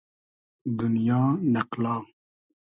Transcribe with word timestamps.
دونیا، 0.77 1.21
نئقلا 1.53 1.95